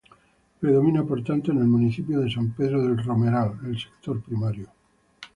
Predomina 0.59 1.03
por 1.03 1.23
tanto, 1.23 1.51
en 1.51 1.59
el 1.59 1.67
municipio 1.67 2.21
de 2.21 2.31
San 2.31 2.53
Pedro 2.53 2.81
del 2.81 2.97
Romeral, 3.05 3.59
el 3.67 3.77
sector 3.79 4.19
primario. 4.19 4.65